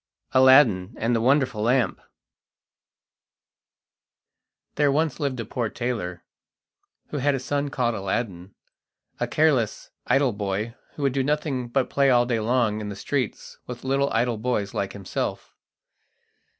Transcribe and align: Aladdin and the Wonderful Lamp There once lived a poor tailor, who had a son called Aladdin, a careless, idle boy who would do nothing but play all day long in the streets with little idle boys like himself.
Aladdin 0.31 0.95
and 0.97 1.15
the 1.15 1.21
Wonderful 1.21 1.61
Lamp 1.61 2.01
There 4.73 4.91
once 4.91 5.19
lived 5.19 5.39
a 5.39 5.45
poor 5.45 5.69
tailor, 5.69 6.23
who 7.09 7.17
had 7.17 7.35
a 7.35 7.39
son 7.39 7.69
called 7.69 7.93
Aladdin, 7.93 8.55
a 9.19 9.27
careless, 9.27 9.91
idle 10.07 10.33
boy 10.33 10.73
who 10.95 11.03
would 11.03 11.13
do 11.13 11.21
nothing 11.23 11.67
but 11.67 11.91
play 11.91 12.09
all 12.09 12.25
day 12.25 12.39
long 12.39 12.81
in 12.81 12.89
the 12.89 12.95
streets 12.95 13.59
with 13.67 13.83
little 13.83 14.09
idle 14.11 14.39
boys 14.39 14.73
like 14.73 14.93
himself. 14.93 15.53